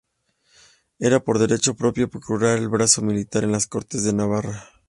Era 0.97 1.19
por 1.19 1.37
derecho 1.37 1.75
propio 1.75 2.09
procurador 2.09 2.57
del 2.59 2.69
brazo 2.69 3.03
militar 3.03 3.43
en 3.43 3.51
las 3.51 3.67
Cortes 3.67 4.01
de 4.03 4.13
Navarra. 4.13 4.67